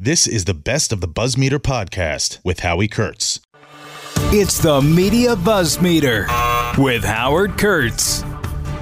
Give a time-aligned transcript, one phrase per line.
[0.00, 3.40] This is the best of the Buzzmeter podcast with Howie Kurtz.
[4.30, 6.28] It's the Media Buzz Meter
[6.78, 8.22] with Howard Kurtz.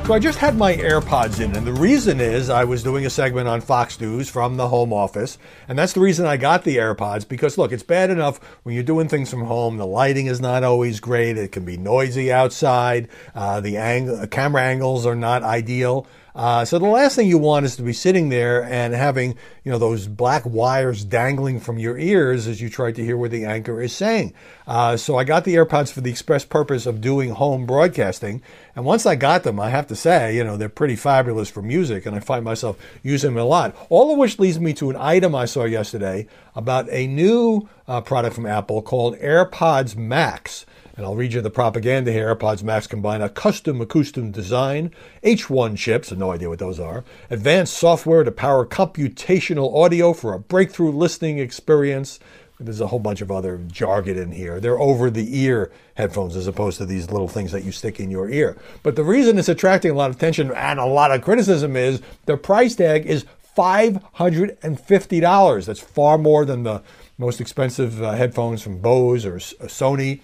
[0.07, 3.11] So I just had my AirPods in, and the reason is I was doing a
[3.11, 6.77] segment on Fox News from the home office, and that's the reason I got the
[6.77, 7.27] AirPods.
[7.27, 9.79] Because look, it's bad enough when you're doing things from home.
[9.79, 13.09] The lighting is not always great; it can be noisy outside.
[13.35, 16.07] Uh, the ang- camera angles are not ideal.
[16.37, 19.31] Uh, so the last thing you want is to be sitting there and having,
[19.65, 23.31] you know, those black wires dangling from your ears as you try to hear what
[23.31, 24.35] the anchor is saying.
[24.67, 28.43] Uh, so I got the AirPods for the express purpose of doing home broadcasting.
[28.75, 31.63] And once I got them, I have to say, you know, they're pretty fabulous for
[31.63, 33.75] music, and I find myself using them a lot.
[33.89, 38.03] All of which leads me to an item I saw yesterday about a new uh,
[38.03, 40.67] product from Apple called AirPods Max.
[40.97, 42.35] And I'll read you the propaganda here.
[42.35, 44.93] AirPods Max combine a custom acoustic design,
[45.23, 50.39] H1 chips, no idea what those are, advanced software to power computational audio for a
[50.39, 52.19] breakthrough listening experience.
[52.59, 54.59] There's a whole bunch of other jargon in here.
[54.59, 58.11] They're over the ear headphones as opposed to these little things that you stick in
[58.11, 58.57] your ear.
[58.83, 62.01] But the reason it's attracting a lot of attention and a lot of criticism is
[62.25, 65.67] the price tag is $550.
[65.67, 66.83] That's far more than the
[67.19, 70.23] most expensive uh, headphones from Bose or uh, Sony.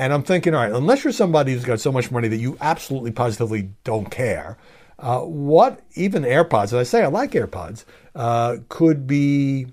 [0.00, 2.56] And I'm thinking, all right, unless you're somebody who's got so much money that you
[2.62, 4.56] absolutely positively don't care,
[4.98, 7.84] uh, what even AirPods, as I say, I like AirPods,
[8.14, 9.66] uh, could be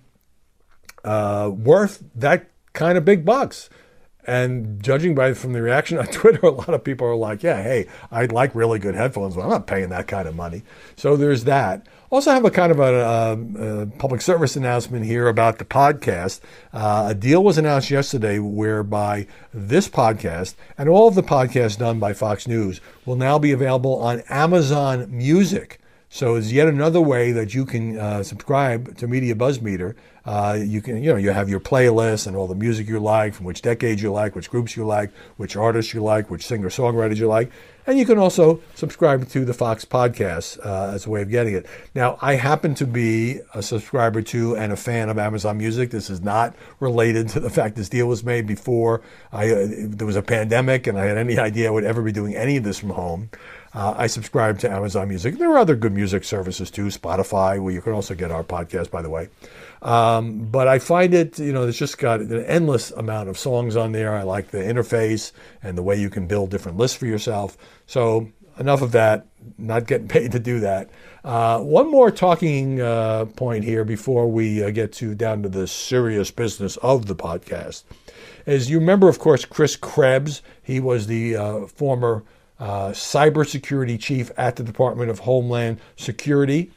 [1.05, 3.69] uh, worth that kind of big bucks.
[4.25, 7.63] And judging by from the reaction on Twitter, a lot of people are like, "Yeah,
[7.63, 10.63] hey, I'd like really good headphones, but I'm not paying that kind of money."
[10.97, 11.87] So there's that.
[12.09, 16.39] Also, have a kind of a, a, a public service announcement here about the podcast.
[16.71, 21.99] Uh, a deal was announced yesterday whereby this podcast and all of the podcasts done
[21.99, 25.81] by Fox News will now be available on Amazon Music.
[26.09, 29.95] So it's yet another way that you can uh, subscribe to Media Buzz Meter.
[30.25, 33.33] Uh, you can, you know, you have your playlist and all the music you like,
[33.33, 36.69] from which decades you like, which groups you like, which artists you like, which singer
[36.69, 37.51] songwriters you like,
[37.85, 41.53] and you can also subscribe to the Fox podcast uh, as a way of getting
[41.53, 41.65] it.
[41.95, 45.91] Now, I happen to be a subscriber to and a fan of Amazon Music.
[45.91, 49.01] This is not related to the fact this deal was made before
[49.31, 52.11] I, uh, there was a pandemic and I had any idea I would ever be
[52.11, 53.29] doing any of this from home.
[53.77, 55.37] Uh, I subscribe to Amazon Music.
[55.37, 58.89] There are other good music services too, Spotify, where you can also get our podcast,
[58.89, 59.29] by the way.
[59.83, 63.75] Um, but I find it, you know, it's just got an endless amount of songs
[63.75, 64.15] on there.
[64.15, 67.55] I like the interface and the way you can build different lists for yourself.
[67.85, 69.27] So enough of that.
[69.59, 70.89] Not getting paid to do that.
[71.23, 75.67] Uh, one more talking uh, point here before we uh, get to down to the
[75.67, 77.83] serious business of the podcast.
[78.47, 80.41] As you remember, of course, Chris Krebs.
[80.63, 82.23] He was the uh, former
[82.59, 86.71] uh, cybersecurity chief at the Department of Homeland Security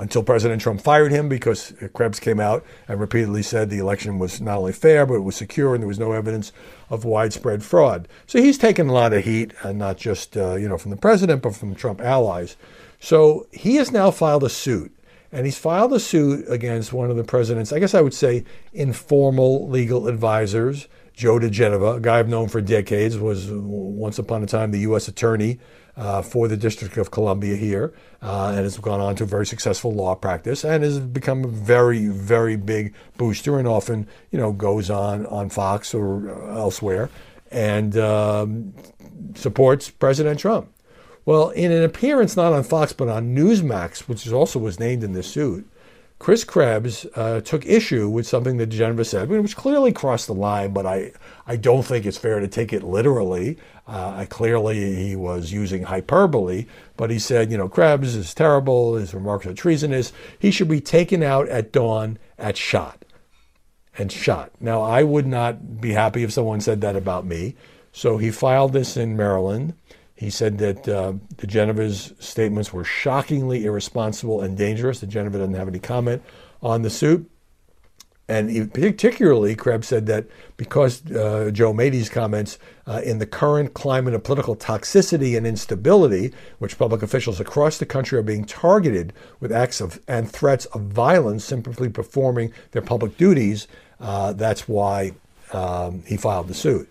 [0.00, 4.40] until President Trump fired him because Krebs came out and repeatedly said the election was
[4.40, 6.52] not only fair, but it was secure and there was no evidence
[6.90, 8.08] of widespread fraud.
[8.26, 10.96] So he's taken a lot of heat, and not just uh, you know from the
[10.96, 12.56] president, but from Trump allies.
[13.00, 14.92] So he has now filed a suit,
[15.30, 18.44] and he's filed a suit against one of the president's, I guess I would say,
[18.72, 24.46] informal legal advisors, Joe diGenova, a guy I've known for decades, was once upon a
[24.46, 25.06] time the U.S.
[25.06, 25.60] attorney
[25.96, 29.46] uh, for the District of Columbia here, uh, and has gone on to a very
[29.46, 34.52] successful law practice and has become a very, very big booster, and often, you know,
[34.52, 37.10] goes on on Fox or elsewhere
[37.54, 38.74] and um,
[39.34, 40.70] supports President Trump.
[41.24, 45.12] Well, in an appearance not on Fox but on Newsmax, which also was named in
[45.12, 45.66] this suit,
[46.18, 50.72] Chris Krebs uh, took issue with something that Geneva said, which clearly crossed the line,
[50.72, 51.12] but I,
[51.46, 53.58] I don't think it's fair to take it literally.
[53.86, 56.66] Uh, clearly, he was using hyperbole,
[56.96, 60.80] but he said, you know, Krebs is terrible, his remarks are treasonous, he should be
[60.80, 63.04] taken out at dawn at shot.
[63.98, 64.50] And shot.
[64.60, 67.54] Now, I would not be happy if someone said that about me.
[67.92, 69.74] So he filed this in Maryland.
[70.16, 75.02] He said that uh, diGenova's statements were shockingly irresponsible and dangerous.
[75.02, 76.22] diGenova doesn't have any comment
[76.62, 77.28] on the suit.
[78.26, 80.26] And he, particularly, Krebs said that
[80.56, 86.32] because uh, Joe these comments uh, in the current climate of political toxicity and instability,
[86.58, 90.82] which public officials across the country are being targeted with acts of and threats of
[90.82, 93.68] violence simply performing their public duties,
[94.00, 95.12] uh, that's why
[95.52, 96.88] um, he filed the suit.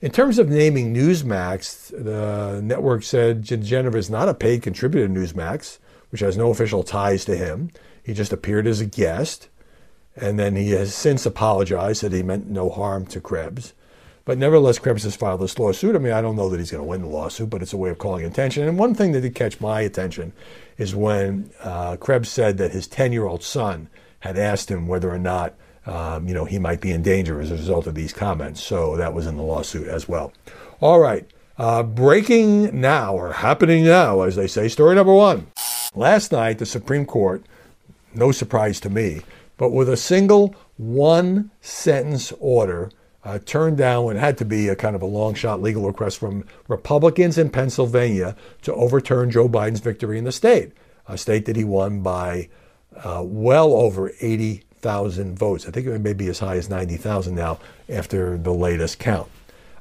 [0.00, 5.12] In terms of naming Newsmax, the network said diGenova is not a paid contributor to
[5.12, 5.78] Newsmax,
[6.10, 7.70] which has no official ties to him.
[8.02, 9.48] He just appeared as a guest,
[10.14, 13.74] and then he has since apologized that he meant no harm to Krebs.
[14.24, 15.96] But nevertheless, Krebs has filed this lawsuit.
[15.96, 17.78] I mean, I don't know that he's going to win the lawsuit, but it's a
[17.78, 18.68] way of calling attention.
[18.68, 20.32] And one thing that did catch my attention
[20.76, 23.88] is when uh, Krebs said that his 10 year old son
[24.20, 25.54] had asked him whether or not
[25.86, 28.62] um, you know he might be in danger as a result of these comments.
[28.62, 30.32] So that was in the lawsuit as well.
[30.80, 31.26] All right,
[31.58, 34.68] uh, breaking now or happening now, as they say.
[34.68, 35.48] Story number one.
[35.94, 37.42] Last night, the Supreme Court,
[38.14, 39.22] no surprise to me,
[39.56, 42.90] but with a single one sentence order
[43.24, 46.18] uh, turned down what had to be a kind of a long shot legal request
[46.18, 50.72] from Republicans in Pennsylvania to overturn Joe Biden's victory in the state,
[51.08, 52.48] a state that he won by
[52.96, 54.12] uh, well over
[54.78, 55.66] 80,000 votes.
[55.66, 57.58] I think it may be as high as 90,000 now
[57.88, 59.28] after the latest count.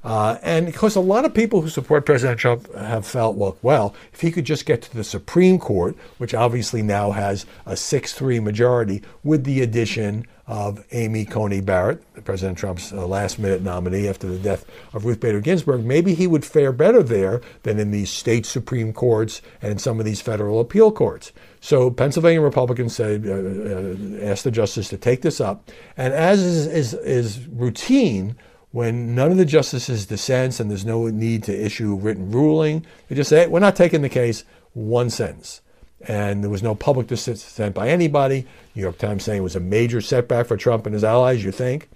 [0.07, 3.93] Uh, and course, a lot of people who support President Trump have felt, well, well,
[4.13, 8.13] if he could just get to the Supreme Court, which obviously now has a 6
[8.13, 14.07] 3 majority, with the addition of Amy Coney Barrett, President Trump's uh, last minute nominee
[14.07, 17.91] after the death of Ruth Bader Ginsburg, maybe he would fare better there than in
[17.91, 21.33] these state Supreme Courts and in some of these federal appeal courts.
[21.59, 25.69] So Pennsylvania Republicans said, uh, uh, asked the justice to take this up.
[25.97, 28.37] And as is, is, is routine,
[28.71, 32.85] when none of the justices dissents and there's no need to issue a written ruling,
[33.07, 34.43] they just say, we're not taking the case,
[34.73, 35.61] one sentence.
[36.01, 38.45] And there was no public dissent by anybody.
[38.75, 41.51] New York Times saying it was a major setback for Trump and his allies, you
[41.51, 41.89] think.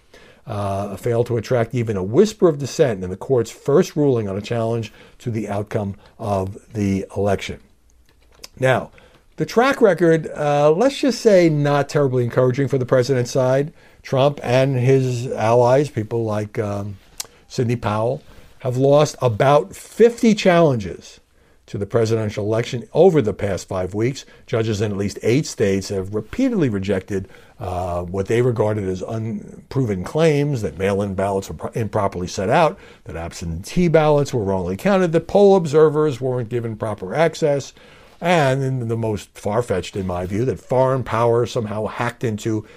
[0.48, 4.36] Uh, failed to attract even a whisper of dissent in the court's first ruling on
[4.36, 7.60] a challenge to the outcome of the election.
[8.60, 8.90] Now,
[9.36, 13.72] the track record, uh, let's just say, not terribly encouraging for the president's side.
[14.04, 16.98] Trump and his allies, people like um,
[17.48, 18.24] Sidney Powell,
[18.60, 21.20] have lost about 50 challenges
[21.72, 24.26] to the presidential election over the past five weeks.
[24.46, 30.04] Judges in at least eight states have repeatedly rejected uh, what they regarded as unproven
[30.04, 35.14] claims that mail in ballots were improperly set out, that absentee ballots were wrongly counted,
[35.14, 37.72] that poll observers weren't given proper access,
[38.20, 42.68] and in the most far fetched, in my view, that foreign power somehow hacked into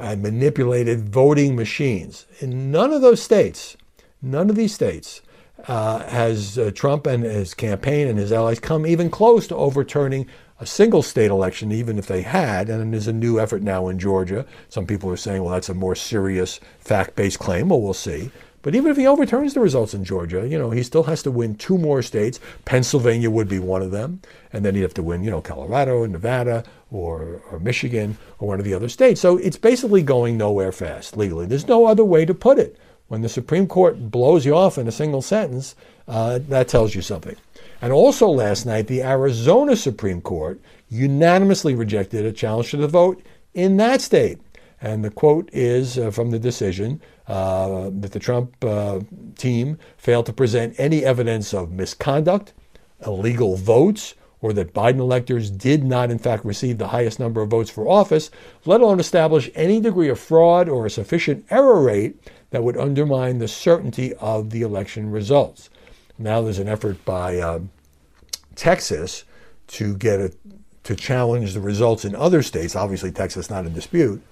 [0.00, 2.26] and manipulated voting machines.
[2.40, 3.76] In none of those states,
[4.22, 5.22] none of these states,
[5.68, 10.26] uh, has uh, Trump and his campaign and his allies come even close to overturning
[10.58, 12.68] a single state election, even if they had.
[12.68, 14.46] And there's a new effort now in Georgia.
[14.68, 17.70] Some people are saying, well, that's a more serious fact based claim.
[17.70, 18.30] Well, we'll see.
[18.62, 21.30] But even if he overturns the results in Georgia, you know, he still has to
[21.30, 22.40] win two more states.
[22.64, 24.20] Pennsylvania would be one of them.
[24.52, 28.48] And then he'd have to win, you know, Colorado, and Nevada, or, or Michigan, or
[28.48, 29.20] one of the other states.
[29.20, 31.46] So it's basically going nowhere fast legally.
[31.46, 32.76] There's no other way to put it.
[33.08, 35.74] When the Supreme Court blows you off in a single sentence,
[36.06, 37.36] uh, that tells you something.
[37.82, 40.60] And also last night, the Arizona Supreme Court
[40.90, 43.22] unanimously rejected a challenge to the vote
[43.54, 44.38] in that state.
[44.80, 49.00] And the quote is uh, from the decision uh, that the Trump uh,
[49.36, 52.54] team failed to present any evidence of misconduct,
[53.04, 57.50] illegal votes, or that Biden electors did not, in fact, receive the highest number of
[57.50, 58.30] votes for office,
[58.64, 62.16] let alone establish any degree of fraud or a sufficient error rate
[62.50, 65.68] that would undermine the certainty of the election results.
[66.18, 67.60] Now there's an effort by uh,
[68.54, 69.24] Texas
[69.68, 70.36] to get it
[70.84, 72.74] to challenge the results in other states.
[72.74, 74.22] Obviously, Texas not in dispute,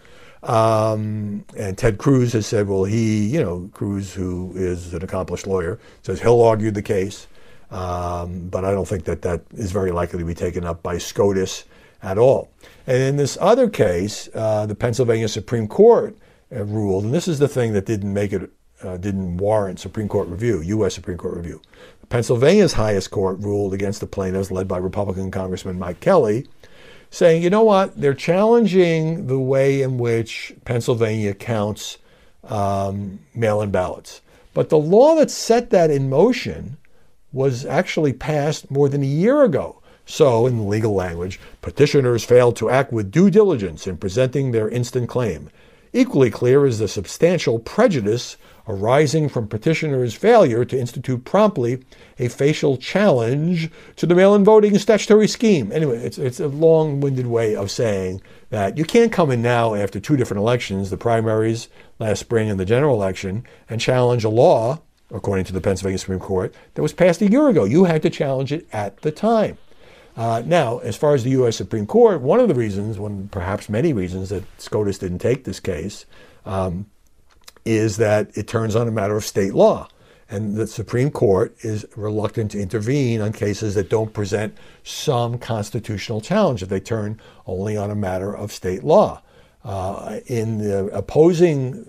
[0.42, 5.46] um, and Ted Cruz has said, well, he, you know, Cruz, who is an accomplished
[5.46, 7.26] lawyer, says he'll argue the case.
[7.70, 10.98] Um, but I don't think that that is very likely to be taken up by
[10.98, 11.64] SCOTUS
[12.02, 12.50] at all.
[12.86, 16.16] And in this other case, uh, the Pennsylvania Supreme Court
[16.54, 18.50] uh, ruled, and this is the thing that didn't make it,
[18.82, 20.94] uh, didn't warrant Supreme Court review, U.S.
[20.94, 21.60] Supreme Court review.
[22.08, 26.46] Pennsylvania's highest court ruled against the plaintiffs, led by Republican Congressman Mike Kelly,
[27.10, 31.98] saying, you know what, they're challenging the way in which Pennsylvania counts
[32.44, 34.20] um, mail in ballots.
[34.54, 36.76] But the law that set that in motion
[37.32, 39.80] was actually passed more than a year ago.
[40.06, 45.08] So, in legal language, petitioners failed to act with due diligence in presenting their instant
[45.08, 45.50] claim.
[45.92, 48.36] Equally clear is the substantial prejudice
[48.68, 51.82] arising from petitioners' failure to institute promptly
[52.18, 55.72] a facial challenge to the mail in voting statutory scheme.
[55.72, 59.74] Anyway, it's, it's a long winded way of saying that you can't come in now
[59.74, 61.68] after two different elections, the primaries
[61.98, 64.80] last spring and the general election, and challenge a law,
[65.10, 67.64] according to the Pennsylvania Supreme Court, that was passed a year ago.
[67.64, 69.56] You had to challenge it at the time.
[70.18, 71.56] Uh, now, as far as the U.S.
[71.56, 75.60] Supreme Court, one of the reasons, one perhaps many reasons that SCOTUS didn't take this
[75.60, 76.06] case,
[76.44, 76.86] um,
[77.64, 79.86] is that it turns on a matter of state law.
[80.28, 86.20] And the Supreme Court is reluctant to intervene on cases that don't present some constitutional
[86.20, 89.22] challenge if they turn only on a matter of state law.
[89.64, 91.88] Uh, in opposing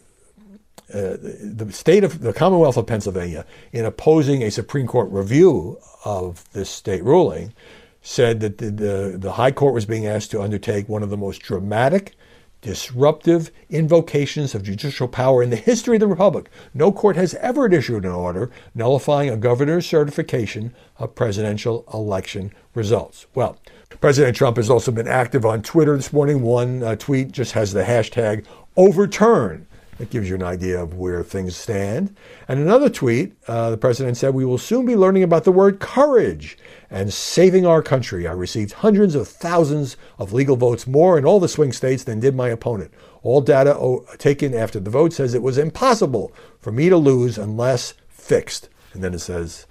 [0.93, 6.47] uh, the state of the Commonwealth of Pennsylvania, in opposing a Supreme Court review of
[6.51, 7.53] this state ruling,
[8.01, 11.17] said that the, the, the High Court was being asked to undertake one of the
[11.17, 12.15] most dramatic,
[12.61, 16.49] disruptive invocations of judicial power in the history of the Republic.
[16.73, 23.27] No court has ever issued an order nullifying a governor's certification of presidential election results.
[23.33, 23.57] Well,
[24.01, 26.41] President Trump has also been active on Twitter this morning.
[26.41, 28.45] One uh, tweet just has the hashtag
[28.77, 29.65] overturn.
[29.99, 32.15] That gives you an idea of where things stand.
[32.47, 35.81] And another tweet, uh, the president said, We will soon be learning about the word
[35.81, 36.57] courage
[36.89, 38.25] and saving our country.
[38.25, 42.21] I received hundreds of thousands of legal votes more in all the swing states than
[42.21, 42.93] did my opponent.
[43.23, 47.37] All data o- taken after the vote says it was impossible for me to lose
[47.37, 48.69] unless fixed.
[48.93, 49.67] And then it says,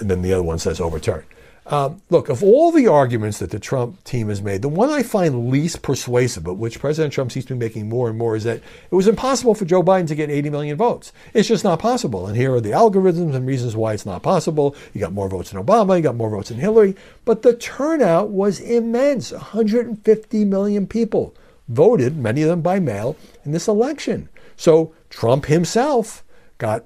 [0.00, 1.24] and then the other one says overturn.
[1.66, 5.02] Um, look, of all the arguments that the Trump team has made, the one I
[5.02, 8.44] find least persuasive, but which President Trump seems to be making more and more, is
[8.44, 8.56] that
[8.90, 11.12] it was impossible for Joe Biden to get 80 million votes.
[11.32, 12.26] It's just not possible.
[12.26, 14.74] And here are the algorithms and reasons why it's not possible.
[14.94, 18.30] You got more votes than Obama, you got more votes than Hillary, but the turnout
[18.30, 21.34] was immense 150 million people
[21.68, 24.28] voted, many of them by mail, in this election.
[24.56, 26.24] So Trump himself
[26.58, 26.84] got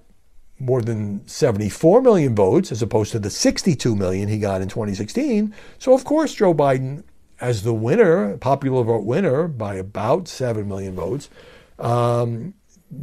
[0.59, 5.55] more than 74 million votes as opposed to the 62 million he got in 2016.
[5.79, 7.03] So, of course, Joe Biden,
[7.41, 11.29] as the winner, popular vote winner by about 7 million votes,
[11.79, 12.55] um,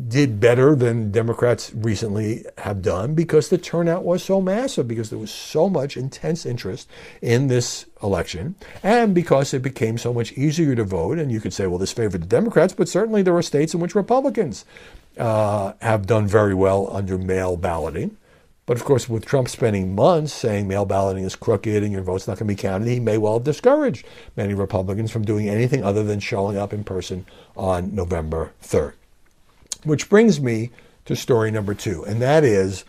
[0.08, 5.20] did better than Democrats recently have done because the turnout was so massive, because there
[5.20, 6.90] was so much intense interest
[7.22, 11.20] in this election, and because it became so much easier to vote.
[11.20, 13.80] And you could say, well, this favored the Democrats, but certainly there were states in
[13.80, 14.66] which Republicans
[15.22, 18.18] uh, have done very well under mail balloting.
[18.66, 22.28] But of course, with Trump spending months saying mail balloting is crooked and your vote's
[22.28, 25.84] not going to be counted, he may well have discouraged many Republicans from doing anything
[25.84, 27.26] other than showing up in person
[27.56, 28.94] on November 3rd.
[29.84, 30.72] Which brings me
[31.06, 32.84] to story number two, and that is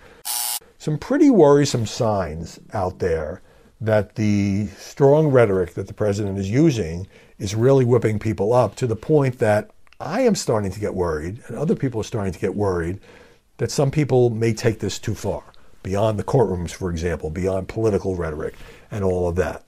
[0.79, 3.43] some pretty worrisome signs out there
[3.81, 7.07] that the strong rhetoric that the president is using
[7.39, 9.71] is really whipping people up to the point that
[10.03, 13.01] I am starting to get worried, and other people are starting to get worried,
[13.59, 15.45] that some people may take this too far,
[15.83, 18.55] beyond the courtrooms, for example, beyond political rhetoric
[18.91, 19.65] and all of that.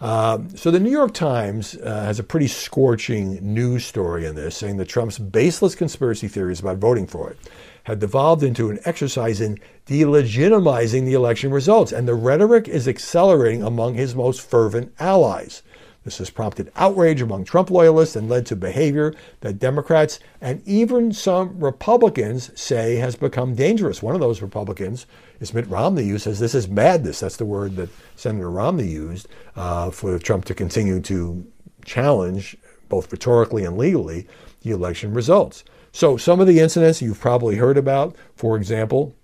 [0.00, 4.56] Um, so the New York Times uh, has a pretty scorching news story in this,
[4.56, 7.38] saying that Trump's baseless conspiracy theories about voting for it
[7.84, 13.62] had devolved into an exercise in delegitimizing the election results, and the rhetoric is accelerating
[13.62, 15.62] among his most fervent allies.
[16.04, 21.12] This has prompted outrage among Trump loyalists and led to behavior that Democrats and even
[21.12, 24.02] some Republicans say has become dangerous.
[24.02, 25.06] One of those Republicans
[25.38, 27.20] is Mitt Romney, who says this is madness.
[27.20, 31.46] That's the word that Senator Romney used uh, for Trump to continue to
[31.84, 32.56] challenge,
[32.88, 34.26] both rhetorically and legally,
[34.62, 35.64] the election results.
[35.92, 39.14] So, some of the incidents you've probably heard about, for example,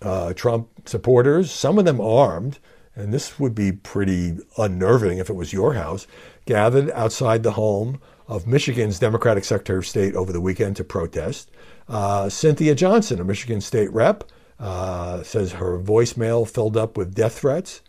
[0.00, 2.60] uh, Trump supporters, some of them armed,
[2.98, 6.06] and this would be pretty unnerving if it was your house,
[6.44, 11.50] gathered outside the home of Michigan's Democratic Secretary of State over the weekend to protest.
[11.88, 14.24] Uh, Cynthia Johnson, a Michigan state rep,
[14.58, 17.80] uh, says her voicemail filled up with death threats.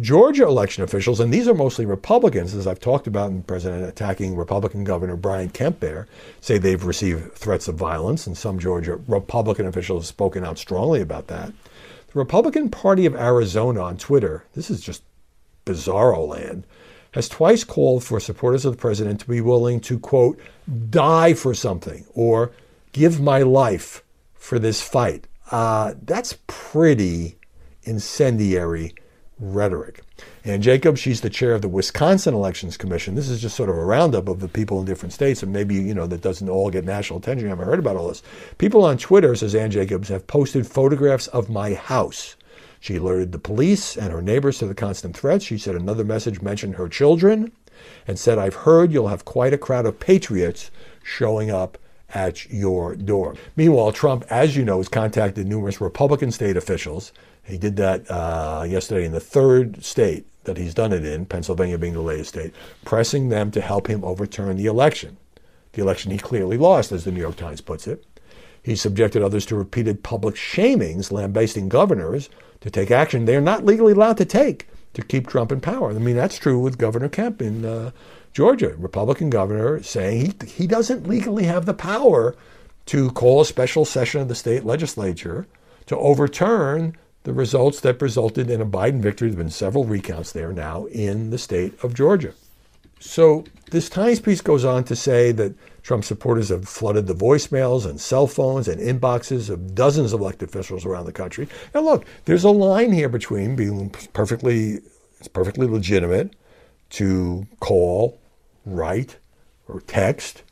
[0.00, 4.36] Georgia election officials, and these are mostly Republicans, as I've talked about in President attacking
[4.36, 6.06] Republican Governor Brian Kemp there,
[6.40, 11.02] say they've received threats of violence, and some Georgia Republican officials have spoken out strongly
[11.02, 11.52] about that.
[12.12, 15.02] The Republican Party of Arizona on Twitter, this is just
[15.64, 16.66] bizarro land,
[17.12, 20.38] has twice called for supporters of the president to be willing to, quote,
[20.90, 22.52] die for something or
[22.92, 24.02] give my life
[24.34, 25.26] for this fight.
[25.50, 27.38] Uh, that's pretty
[27.84, 28.94] incendiary
[29.38, 30.02] rhetoric.
[30.44, 33.14] Ann Jacobs, she's the chair of the Wisconsin Elections Commission.
[33.14, 35.74] This is just sort of a roundup of the people in different states, and maybe,
[35.74, 37.44] you know, that doesn't all get national attention.
[37.44, 38.22] You haven't heard about all this.
[38.58, 42.36] People on Twitter, says Ann Jacobs, have posted photographs of my house.
[42.80, 45.44] She alerted the police and her neighbors to the constant threats.
[45.44, 47.52] She said another message mentioned her children
[48.08, 50.70] and said, I've heard you'll have quite a crowd of patriots
[51.02, 51.78] showing up
[52.14, 53.36] at your door.
[53.56, 57.12] Meanwhile, Trump, as you know, has contacted numerous Republican state officials.
[57.44, 61.78] He did that uh, yesterday in the third state that he's done it in, Pennsylvania
[61.78, 62.52] being the latest state,
[62.84, 65.16] pressing them to help him overturn the election.
[65.72, 68.04] The election he clearly lost, as the New York Times puts it.
[68.62, 72.28] He subjected others to repeated public shamings, lambasting governors
[72.60, 75.90] to take action they're not legally allowed to take to keep Trump in power.
[75.90, 77.90] I mean, that's true with Governor Kemp in uh,
[78.32, 82.36] Georgia, Republican governor, saying he, he doesn't legally have the power
[82.86, 85.46] to call a special session of the state legislature
[85.86, 89.28] to overturn the results that resulted in a Biden victory.
[89.28, 92.34] There have been several recounts there now in the state of Georgia.
[93.00, 97.84] So this Times piece goes on to say that Trump supporters have flooded the voicemails
[97.84, 101.48] and cell phones and inboxes of dozens of elected officials around the country.
[101.74, 104.80] Now look, there's a line here between being perfectly
[105.18, 106.34] it's perfectly legitimate
[106.90, 108.18] to call,
[108.66, 109.18] write,
[109.68, 110.42] or text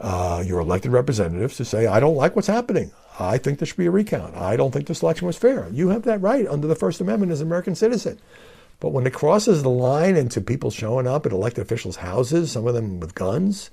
[0.00, 2.90] uh, your elected representatives to say, I don't like what's happening.
[3.18, 4.36] I think there should be a recount.
[4.36, 5.68] I don't think this election was fair.
[5.72, 8.18] You have that right under the First Amendment as an American citizen.
[8.78, 12.66] But when it crosses the line into people showing up at elected officials' houses, some
[12.66, 13.70] of them with guns,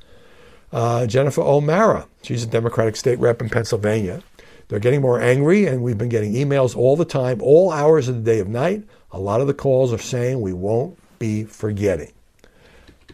[0.71, 4.23] uh, Jennifer O'Mara, she's a Democratic state rep in Pennsylvania.
[4.69, 8.15] They're getting more angry, and we've been getting emails all the time, all hours of
[8.15, 8.83] the day of night.
[9.11, 12.11] A lot of the calls are saying we won't be forgetting.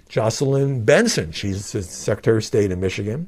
[0.07, 3.27] Jocelyn Benson, she's the Secretary of State in Michigan.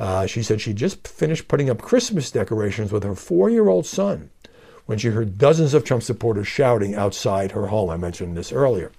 [0.00, 3.84] Uh, she said she just finished putting up Christmas decorations with her four year old
[3.84, 4.30] son
[4.86, 7.90] when she heard dozens of Trump supporters shouting outside her home.
[7.90, 8.92] I mentioned this earlier.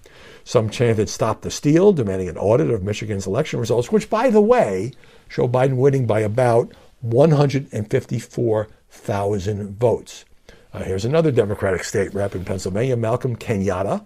[0.43, 4.41] Some chanted, Stop the steal, demanding an audit of Michigan's election results, which, by the
[4.41, 4.91] way,
[5.27, 10.25] show Biden winning by about 154,000 votes.
[10.71, 14.05] Uh, here's another Democratic state rep in Pennsylvania, Malcolm Kenyatta,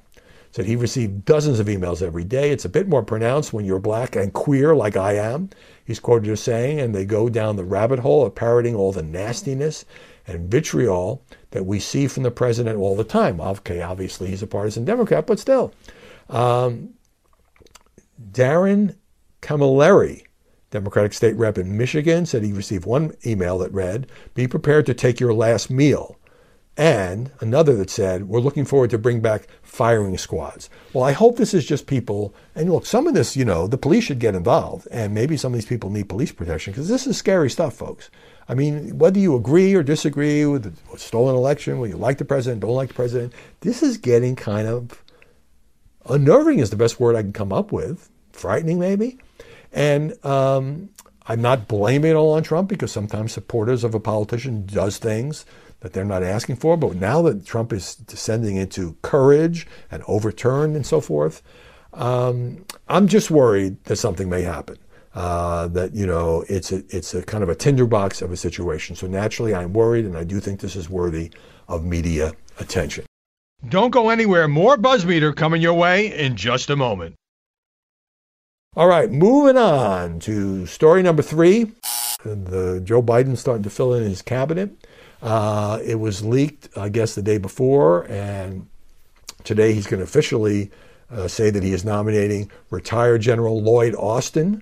[0.55, 2.49] said he received dozens of emails every day.
[2.49, 5.49] It's a bit more pronounced when you're black and queer like I am.
[5.83, 9.03] He's quoted as saying, and they go down the rabbit hole of parroting all the
[9.03, 9.83] nastiness
[10.25, 11.21] and vitriol
[11.51, 13.41] that we see from the president all the time.
[13.41, 15.73] Okay, obviously he's a partisan Democrat, but still.
[16.29, 16.93] Um,
[18.31, 18.95] Darrin
[19.41, 20.23] Camilleri,
[20.71, 24.93] Democratic state rep in Michigan, said he received one email that read, Be prepared to
[24.93, 26.17] take your last meal
[26.77, 30.69] and another that said, We're looking forward to bring back firing squads.
[30.93, 33.77] Well, I hope this is just people, and look, some of this, you know, the
[33.77, 37.07] police should get involved, and maybe some of these people need police protection because this
[37.07, 38.09] is scary stuff, folks.
[38.47, 42.25] I mean, whether you agree or disagree with the stolen election, whether you like the
[42.25, 45.03] president, don't like the president, this is getting kind of
[46.07, 48.09] unnerving, is the best word I can come up with.
[48.33, 49.17] Frightening, maybe.
[49.71, 50.89] And um,
[51.25, 55.45] I'm not blaming it all on Trump because sometimes supporters of a politician does things
[55.85, 56.75] that they're not asking for.
[56.75, 61.43] But now that Trump is descending into courage and overturn and so forth,
[61.93, 64.79] um, I'm just worried that something may happen.
[65.13, 68.95] Uh, that you know it's a it's a kind of a tinderbox of a situation.
[68.95, 71.29] So naturally, I'm worried, and I do think this is worthy
[71.67, 73.05] of media attention.
[73.69, 74.47] Don't go anywhere.
[74.47, 77.13] More Buzzmeter coming your way in just a moment.
[78.75, 81.71] All right, moving on to story number three.
[82.23, 84.71] The Joe Biden starting to fill in his cabinet.
[85.25, 88.67] Uh, it was leaked, I guess, the day before, and
[89.43, 90.69] today he's going to officially
[91.09, 94.61] uh, say that he is nominating retired General Lloyd Austin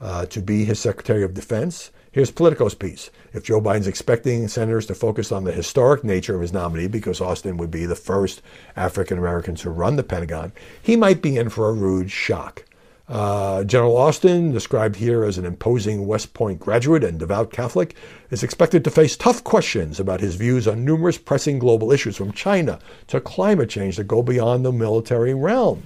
[0.00, 1.92] uh, to be his Secretary of Defense.
[2.10, 3.10] Here's Politico's piece.
[3.32, 7.20] If Joe Biden's expecting senators to focus on the historic nature of his nominee, because
[7.20, 8.42] Austin would be the first
[8.74, 10.50] African American to run the Pentagon,
[10.82, 12.64] he might be in for a rude shock.
[13.10, 17.96] Uh, General Austin, described here as an imposing West Point graduate and devout Catholic,
[18.30, 22.30] is expected to face tough questions about his views on numerous pressing global issues from
[22.30, 25.82] China to climate change that go beyond the military realm,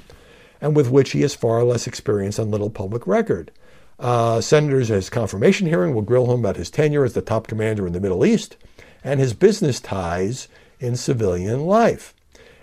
[0.60, 3.50] and with which he has far less experience and little public record.
[3.98, 7.46] Uh, senators at his confirmation hearing will grill him about his tenure as the top
[7.46, 8.58] commander in the Middle East
[9.02, 10.46] and his business ties
[10.78, 12.14] in civilian life.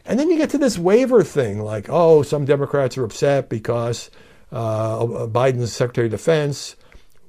[0.05, 4.11] And then you get to this waiver thing like, oh, some Democrats are upset because
[4.51, 6.75] Uh, uh, Biden's Secretary of Defense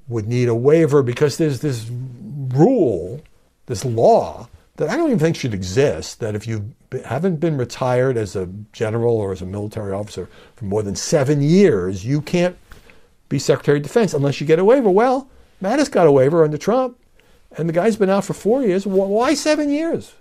[0.09, 3.21] would need a waiver because there's this rule,
[3.67, 6.21] this law that I don't even think should exist.
[6.21, 10.65] That if you haven't been retired as a general or as a military officer for
[10.65, 12.57] more than seven years, you can't
[13.29, 14.91] be Secretary of Defense unless you get a waiver.
[14.91, 15.29] Well,
[15.63, 16.99] Mattis got a waiver under Trump,
[17.57, 18.87] and the guy's been out for four years.
[18.87, 20.15] Why seven years?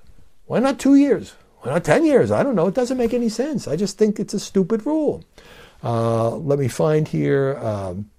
[0.46, 1.34] Why not two years?
[1.62, 2.32] Why not 10 years?
[2.32, 2.68] I don't know.
[2.68, 3.68] It doesn't make any sense.
[3.68, 5.24] I just think it's a stupid rule.
[5.84, 8.10] Uh, let me find here um,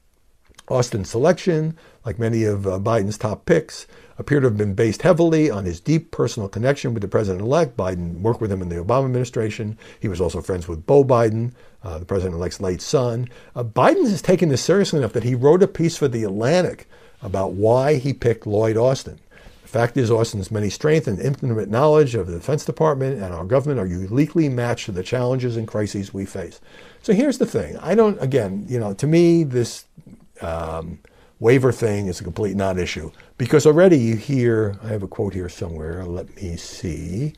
[0.69, 3.87] Austin's selection, like many of uh, Biden's top picks,
[4.19, 7.77] appear to have been based heavily on his deep personal connection with the president elect.
[7.77, 9.79] Biden worked with him in the Obama administration.
[10.01, 13.29] He was also friends with Beau Biden, uh, the president elect's late son.
[13.55, 16.89] Uh, Biden has taken this seriously enough that he wrote a piece for The Atlantic
[17.23, 19.19] about why he picked Lloyd Austin.
[19.73, 23.81] Fact is, Austin's many strengths and intimate knowledge of the Defense Department and our government
[23.81, 26.61] are uniquely matched to the challenges and crises we face.
[27.01, 27.79] So here's the thing.
[27.79, 29.87] I don't, again, you know, to me, this
[30.43, 30.99] um,
[31.41, 35.33] waiver thing is a complete non issue because already you hear, I have a quote
[35.33, 37.33] here somewhere, let me see.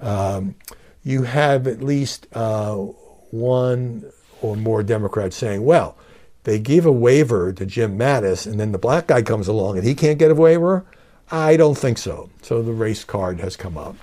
[0.00, 0.56] Um,
[1.04, 4.10] you have at least uh, one
[4.42, 5.96] or more Democrats saying, well,
[6.42, 9.86] they give a waiver to Jim Mattis and then the black guy comes along and
[9.86, 10.84] he can't get a waiver.
[11.30, 12.30] I don't think so.
[12.42, 13.96] So the race card has come up.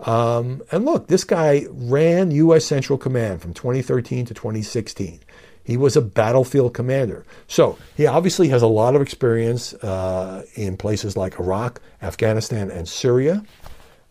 [0.00, 2.64] Um, and look, this guy ran U.S.
[2.64, 5.20] Central Command from 2013 to 2016.
[5.62, 7.24] He was a battlefield commander.
[7.48, 12.86] So he obviously has a lot of experience uh, in places like Iraq, Afghanistan, and
[12.86, 13.42] Syria,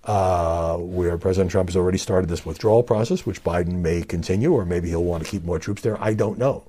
[0.06, 4.65] uh, where President Trump has already started this withdrawal process, which Biden may continue, or
[4.65, 6.02] maybe he'll want to keep more troops there.
[6.02, 6.63] I don't know.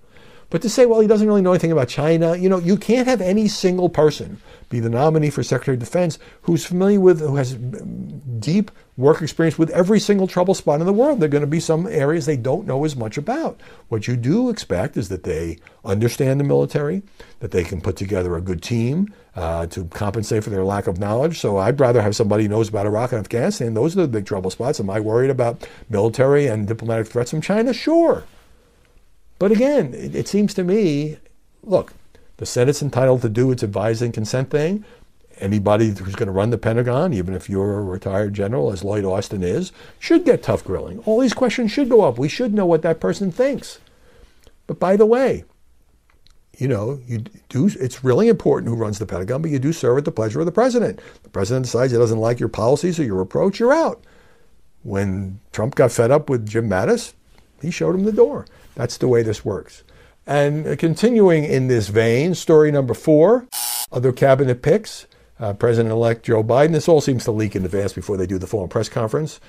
[0.50, 3.09] But to say, well, he doesn't really know anything about China, you know, you can't
[3.09, 7.37] have any single person be the nominee for Secretary of Defense who's familiar with, who
[7.37, 11.20] has deep work experience with every single trouble spot in the world.
[11.20, 13.61] There are going to be some areas they don't know as much about.
[13.88, 17.03] What you do expect is that they understand the military,
[17.40, 20.98] that they can put together a good team uh, to compensate for their lack of
[20.98, 21.40] knowledge.
[21.40, 23.74] So I'd rather have somebody who knows about Iraq and Afghanistan.
[23.74, 24.79] Those are the big trouble spots.
[24.79, 27.72] Am I worried about military and diplomatic threats from China?
[27.72, 28.24] Sure.
[29.38, 31.18] But again, it, it seems to me,
[31.64, 31.92] look,
[32.44, 34.85] the Senate's entitled to do its advise and consent thing.
[35.38, 39.07] Anybody who's going to run the Pentagon, even if you're a retired general, as Lloyd
[39.07, 40.98] Austin is, should get tough grilling.
[41.07, 42.18] All these questions should go up.
[42.18, 43.78] We should know what that person thinks.
[44.66, 45.44] But by the way,
[46.59, 47.70] you know, you do.
[47.80, 50.46] It's really important who runs the Pentagon, but you do serve at the pleasure of
[50.46, 51.00] the president.
[51.22, 54.04] The president decides he doesn't like your policies or your approach, you're out.
[54.83, 57.14] When Trump got fed up with Jim Mattis,
[57.62, 58.44] he showed him the door.
[58.74, 59.83] That's the way this works.
[60.26, 63.46] And continuing in this vein, story number four,
[63.92, 65.06] other cabinet picks.
[65.40, 66.70] Uh, President-elect Joe Biden.
[66.70, 69.40] This all seems to leak in advance before they do the formal press conference.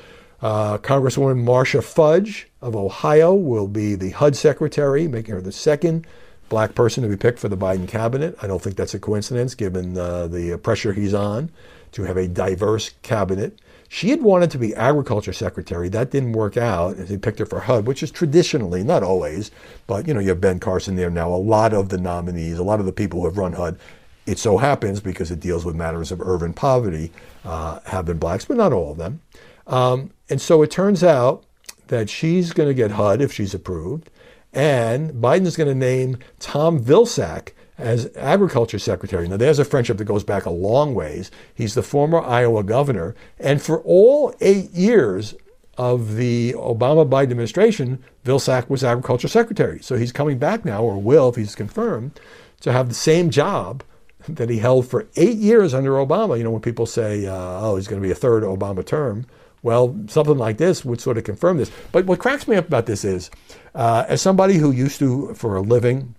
[0.41, 6.07] Uh, Congresswoman Marcia Fudge of Ohio will be the HUD secretary, making her the second
[6.49, 8.35] black person to be picked for the Biden cabinet.
[8.41, 11.51] I don't think that's a coincidence, given uh, the pressure he's on
[11.91, 13.59] to have a diverse cabinet.
[13.95, 15.87] She had wanted to be agriculture secretary.
[15.87, 16.97] That didn't work out.
[16.97, 19.51] They picked her for HUD, which is traditionally, not always,
[19.87, 21.33] but you know, you have Ben Carson there now.
[21.33, 23.79] A lot of the nominees, a lot of the people who have run HUD,
[24.25, 27.13] it so happens because it deals with matters of urban poverty,
[27.45, 29.21] uh, have been blacks, but not all of them.
[29.65, 31.45] Um, and so it turns out
[31.87, 34.09] that she's going to get HUD if she's approved,
[34.51, 39.27] and Biden's going to name Tom Vilsack as agriculture secretary.
[39.27, 41.31] Now, there's a friendship that goes back a long ways.
[41.53, 43.15] He's the former Iowa governor.
[43.39, 45.35] And for all eight years
[45.77, 49.79] of the Obama Biden administration, Vilsack was agriculture secretary.
[49.81, 52.19] So he's coming back now, or will if he's confirmed,
[52.61, 53.83] to have the same job
[54.27, 56.37] that he held for eight years under Obama.
[56.37, 59.25] You know, when people say, uh, oh, he's going to be a third Obama term,
[59.63, 61.71] well, something like this would sort of confirm this.
[61.91, 63.29] But what cracks me up about this is,
[63.73, 66.15] uh, as somebody who used to, for a living,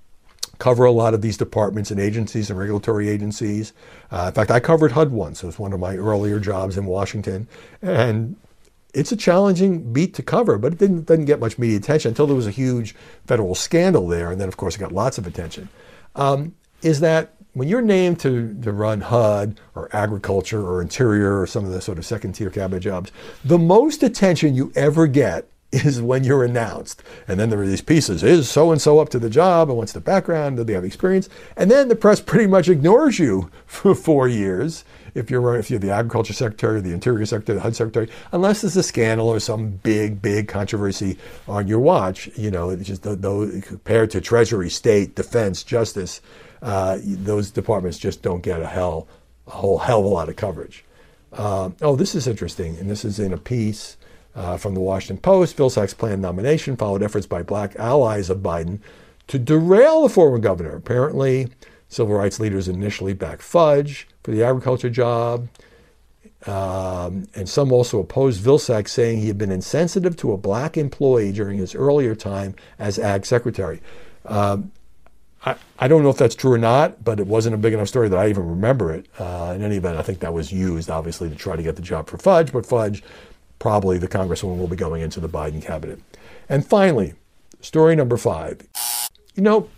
[0.58, 3.72] cover a lot of these departments and agencies and regulatory agencies.
[4.10, 5.42] Uh, in fact, I covered HUD once.
[5.42, 7.48] It was one of my earlier jobs in Washington.
[7.82, 8.36] And
[8.94, 12.26] it's a challenging beat to cover, but it didn't, didn't get much media attention until
[12.26, 12.94] there was a huge
[13.26, 14.30] federal scandal there.
[14.30, 15.68] And then, of course, it got lots of attention.
[16.14, 21.46] Um, is that when you're named to, to run HUD or agriculture or interior or
[21.46, 23.12] some of the sort of second tier cabinet jobs,
[23.44, 27.02] the most attention you ever get is when you're announced.
[27.26, 29.76] And then there are these pieces is so and so up to the job and
[29.76, 30.56] what's the background?
[30.56, 31.28] Do they have experience?
[31.56, 35.80] And then the press pretty much ignores you for four years if you're if you're
[35.80, 39.70] the agriculture secretary, the interior secretary, the HUD secretary, unless there's a scandal or some
[39.70, 41.16] big big controversy
[41.48, 42.28] on your watch.
[42.36, 46.20] You know, it's just though compared to Treasury, State, Defense, Justice,
[46.60, 49.08] uh, those departments just don't get a hell
[49.46, 50.84] a whole hell of a lot of coverage.
[51.32, 53.96] Uh, oh, this is interesting, and this is in a piece
[54.36, 58.78] uh, from the Washington Post, Vilsack's planned nomination followed efforts by black allies of Biden
[59.28, 60.76] to derail the former governor.
[60.76, 61.48] Apparently,
[61.88, 65.48] civil rights leaders initially backed Fudge for the agriculture job.
[66.46, 71.32] Um, and some also opposed Vilsack, saying he had been insensitive to a black employee
[71.32, 73.80] during his earlier time as ag secretary.
[74.26, 74.70] Um,
[75.44, 77.88] I, I, don't know if that's true or not, but it wasn't a big enough
[77.88, 79.06] story that I even remember it.
[79.18, 81.82] Uh, in any event, I think that was used, obviously, to try to get the
[81.82, 83.02] job for Fudge, but Fudge
[83.58, 86.00] probably the congresswoman will be going into the Biden cabinet.
[86.48, 87.14] And finally,
[87.60, 88.60] story number five.
[89.34, 89.68] You know,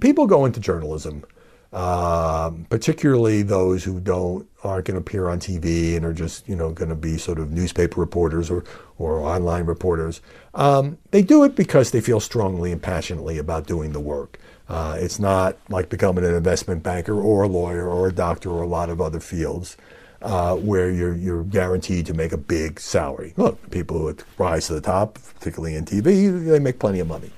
[0.00, 1.24] people go into journalism,
[1.72, 6.56] uh, particularly those who don't aren't going to appear on TV and are just you
[6.56, 8.64] know going to be sort of newspaper reporters or
[8.98, 10.20] or online reporters.
[10.54, 14.38] Um, they do it because they feel strongly and passionately about doing the work.
[14.68, 18.62] Uh, it's not like becoming an investment banker or a lawyer or a doctor or
[18.62, 19.76] a lot of other fields
[20.24, 23.34] uh, where you're you're guaranteed to make a big salary.
[23.36, 27.30] Look, people who rise to the top, particularly in TV, they make plenty of money,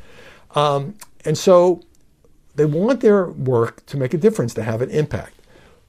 [0.55, 0.95] um,
[1.25, 1.83] and so
[2.55, 5.35] they want their work to make a difference, to have an impact.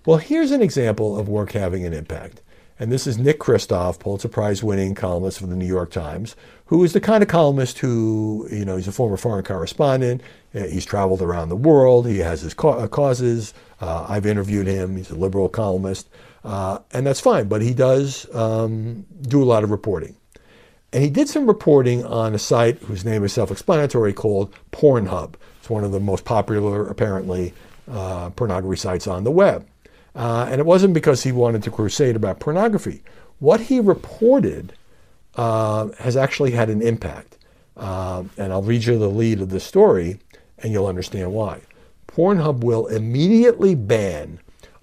[0.05, 2.41] Well, here's an example of work having an impact.
[2.79, 6.35] And this is Nick Kristof, Pulitzer Prize winning columnist for the New York Times,
[6.67, 10.21] who is the kind of columnist who, you know, he's a former foreign correspondent.
[10.53, 12.07] Uh, he's traveled around the world.
[12.07, 13.55] He has his uh, causes.
[13.81, 14.95] Uh, I've interviewed him.
[14.95, 16.07] He's a liberal columnist.
[16.47, 20.15] Uh, and that's fine, but he does um, do a lot of reporting.
[20.93, 25.33] And he did some reporting on a site whose name is self explanatory called Pornhub.
[25.59, 27.53] It's one of the most popular, apparently,
[27.91, 29.67] uh, pornography sites on the web.
[30.15, 33.03] Uh, and it wasn't because he wanted to crusade about pornography.
[33.39, 34.71] What he reported
[35.35, 37.37] uh, has actually had an impact.
[37.75, 40.19] Uh, and I'll read you the lead of the story.
[40.59, 41.59] and you'll understand why.
[42.07, 44.39] Pornhub will immediately ban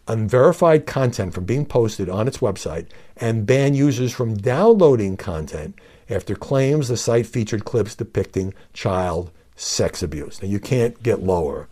[0.07, 2.87] unverified content from being posted on its website
[3.17, 5.79] and ban users from downloading content
[6.11, 10.43] after claims the site featured clips depicting child sex abuse.
[10.43, 11.69] Now, you can't get lower,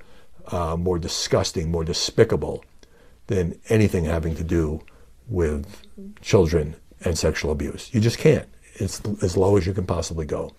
[0.48, 2.64] uh, more disgusting, more despicable
[3.26, 4.82] than anything having to do
[5.28, 5.82] with
[6.20, 7.90] children and sexual abuse.
[7.92, 8.48] You just can't.
[8.74, 10.52] It's as low as you can possibly go.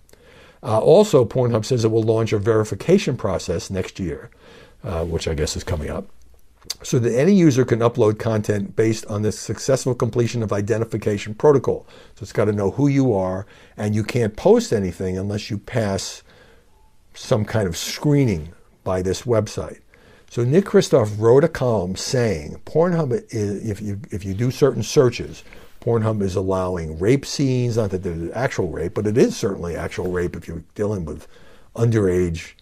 [0.62, 4.30] Uh, also, Pornhub says it will launch a verification process next year,
[4.84, 6.08] uh, which I guess is coming up,
[6.82, 11.86] so that any user can upload content based on the successful completion of identification protocol.
[12.15, 13.45] So it's got to know who you are,
[13.78, 16.23] and you can't post anything unless you pass
[17.13, 19.80] some kind of screening by this website.
[20.30, 24.82] So Nick Kristof wrote a column saying Pornhub is, if you if you do certain
[24.84, 25.43] searches,
[25.80, 30.12] Pornhub is allowing rape scenes, not that there's actual rape, but it is certainly actual
[30.12, 31.28] rape if you're dealing with
[31.76, 32.54] underage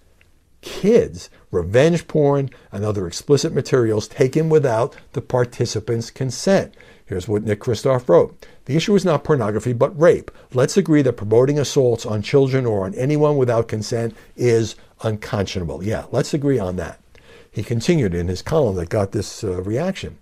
[0.61, 6.73] kids, revenge porn, and other explicit materials taken without the participant's consent.
[7.05, 8.45] Here's what Nick Kristof wrote.
[8.65, 10.31] The issue is not pornography, but rape.
[10.53, 15.83] Let's agree that promoting assaults on children or on anyone without consent is unconscionable.
[15.83, 17.01] Yeah, let's agree on that.
[17.51, 20.19] He continued in his column that got this uh, reaction.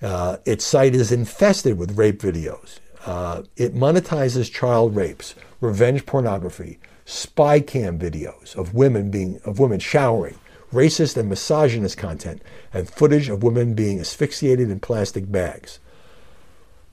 [0.00, 2.78] Uh, its site is infested with rape videos.
[3.04, 9.80] Uh, it monetizes child rapes, revenge pornography, spy cam videos of women being of women
[9.80, 10.38] showering,
[10.70, 12.42] racist and misogynist content,
[12.72, 15.80] and footage of women being asphyxiated in plastic bags.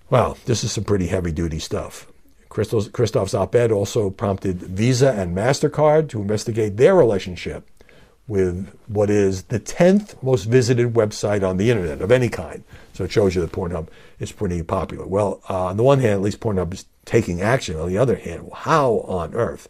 [0.09, 2.07] Wow, this is some pretty heavy duty stuff.
[2.47, 7.69] Kristof's op ed also prompted Visa and MasterCard to investigate their relationship
[8.27, 12.63] with what is the 10th most visited website on the internet of any kind.
[12.93, 15.05] So it shows you that Pornhub is pretty popular.
[15.05, 17.75] Well, uh, on the one hand, at least Pornhub is taking action.
[17.75, 19.67] On the other hand, how on earth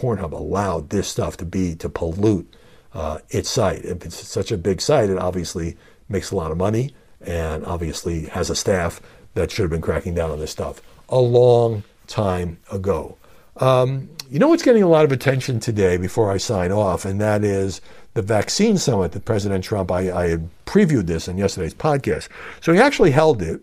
[0.00, 2.50] Pornhub allowed this stuff to be, to pollute
[2.94, 3.84] uh, its site?
[3.84, 5.76] If it's such a big site, it obviously
[6.08, 9.02] makes a lot of money and obviously has a staff
[9.34, 13.18] that should have been cracking down on this stuff a long time ago.
[13.58, 17.20] Um, you know what's getting a lot of attention today before I sign off, and
[17.20, 17.82] that is
[18.14, 22.28] the vaccine summit that President Trump, I, I had previewed this in yesterday's podcast.
[22.60, 23.60] So he actually held it.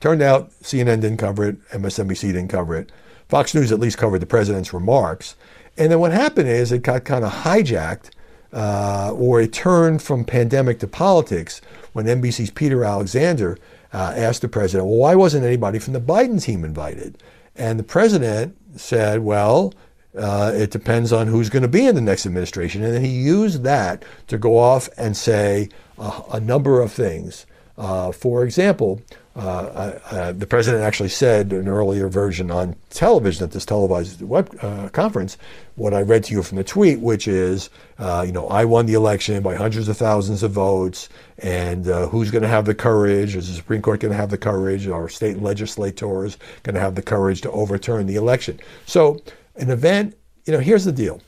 [0.00, 2.90] Turned out CNN didn't cover it, MSNBC didn't cover it.
[3.32, 5.36] Fox News at least covered the president's remarks.
[5.78, 8.10] And then what happened is it got kind of hijacked
[8.52, 11.62] uh, or it turned from pandemic to politics
[11.94, 13.56] when NBC's Peter Alexander
[13.94, 17.16] uh, asked the president, well, why wasn't anybody from the Biden team invited?
[17.56, 19.72] And the president said, well,
[20.14, 22.84] uh, it depends on who's going to be in the next administration.
[22.84, 27.46] And then he used that to go off and say a number of things.
[27.78, 29.00] Uh, for example,
[29.34, 34.20] uh, uh, uh, the president actually said an earlier version on television at this televised
[34.20, 35.38] web conference
[35.76, 38.92] what I read to you from the tweet, which is, you know, I won the
[38.92, 43.34] election by hundreds of thousands of votes, and who's going to have the courage?
[43.34, 44.86] Is the Supreme Court going to have the courage?
[44.86, 48.60] Are state legislators going to have the courage to overturn the election?
[48.84, 49.22] So
[49.56, 50.14] an event,
[50.44, 51.22] you know, here's the deal.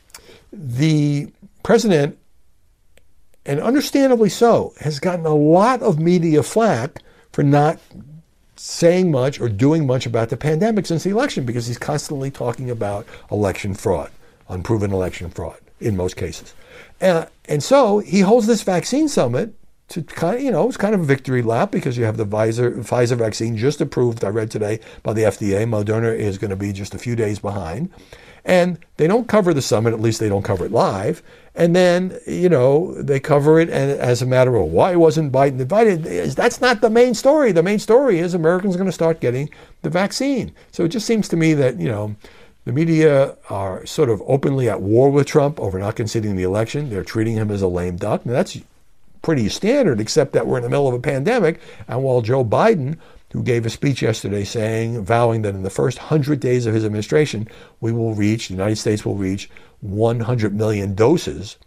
[0.53, 1.31] The
[1.63, 2.19] president,
[3.47, 7.01] and understandably so, has gotten a lot of media flack
[7.35, 7.77] for not
[8.55, 12.69] saying much or doing much about the pandemic since the election because he's constantly talking
[12.69, 14.09] about election fraud,
[14.47, 16.53] unproven election fraud in most cases.
[17.01, 19.53] And so he holds this vaccine summit
[19.89, 22.25] to kind of, you know, it's kind of a victory lap because you have the
[22.25, 25.67] Pfizer, Pfizer vaccine just approved, I read today, by the FDA.
[25.67, 27.89] Moderna is going to be just a few days behind.
[28.45, 31.23] And they don't cover the summit, at least they don't cover it live.
[31.55, 35.59] And then, you know, they cover it and as a matter of why wasn't Biden
[35.59, 37.51] invited, that's not the main story.
[37.51, 39.49] The main story is Americans are going to start getting
[39.81, 40.53] the vaccine.
[40.71, 42.15] So it just seems to me that, you know,
[42.65, 46.89] the media are sort of openly at war with Trump over not conceding the election.
[46.89, 48.25] They're treating him as a lame duck.
[48.25, 48.57] Now, that's
[49.21, 51.59] pretty standard, except that we're in the middle of a pandemic.
[51.87, 52.97] And while Joe Biden,
[53.35, 56.85] who gave a speech yesterday saying, vowing that in the first 100 days of his
[56.85, 57.45] administration,
[57.81, 59.49] we will reach, the United States will reach
[59.81, 61.57] 100 million doses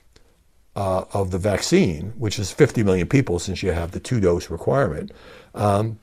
[0.77, 4.49] uh, of the vaccine, which is 50 million people since you have the two dose
[4.49, 5.13] requirement.
[5.55, 5.99] Um,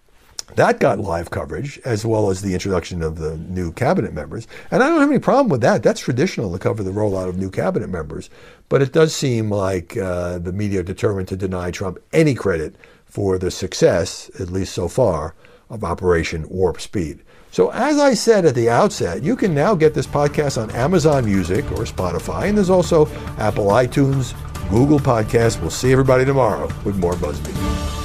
[0.54, 4.48] that got live coverage as well as the introduction of the new cabinet members.
[4.70, 5.82] And I don't have any problem with that.
[5.82, 8.30] That's traditional to cover the rollout of new cabinet members.
[8.70, 12.76] But it does seem like uh, the media are determined to deny Trump any credit
[13.06, 15.34] for the success, at least so far,
[15.70, 17.22] of Operation Warp Speed.
[17.52, 21.26] So, as I said at the outset, you can now get this podcast on Amazon
[21.26, 24.34] Music or Spotify, and there's also Apple iTunes,
[24.70, 25.62] Google Podcasts.
[25.62, 28.05] We'll see everybody tomorrow with more Buzzmeter.